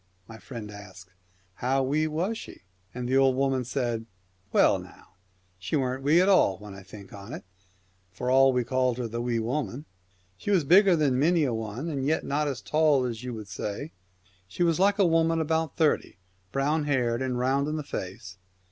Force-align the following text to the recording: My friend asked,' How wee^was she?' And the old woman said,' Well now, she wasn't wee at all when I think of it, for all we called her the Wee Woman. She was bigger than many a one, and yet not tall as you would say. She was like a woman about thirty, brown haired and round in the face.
My 0.27 0.39
friend 0.39 0.71
asked,' 0.71 1.11
How 1.67 1.85
wee^was 1.85 2.35
she?' 2.35 2.63
And 2.95 3.07
the 3.07 3.17
old 3.17 3.35
woman 3.35 3.63
said,' 3.63 4.07
Well 4.51 4.79
now, 4.79 5.09
she 5.59 5.75
wasn't 5.75 6.01
wee 6.05 6.19
at 6.19 6.27
all 6.27 6.57
when 6.57 6.73
I 6.73 6.81
think 6.81 7.13
of 7.13 7.31
it, 7.33 7.43
for 8.11 8.31
all 8.31 8.51
we 8.51 8.63
called 8.63 8.97
her 8.97 9.07
the 9.07 9.21
Wee 9.21 9.37
Woman. 9.37 9.85
She 10.37 10.49
was 10.49 10.63
bigger 10.63 10.95
than 10.95 11.19
many 11.19 11.43
a 11.43 11.53
one, 11.53 11.87
and 11.87 12.03
yet 12.03 12.23
not 12.25 12.49
tall 12.65 13.05
as 13.05 13.23
you 13.23 13.35
would 13.35 13.47
say. 13.47 13.91
She 14.47 14.63
was 14.63 14.79
like 14.79 14.97
a 14.97 15.05
woman 15.05 15.39
about 15.39 15.77
thirty, 15.77 16.17
brown 16.51 16.85
haired 16.85 17.21
and 17.21 17.37
round 17.37 17.67
in 17.67 17.75
the 17.75 17.83
face. 17.83 18.39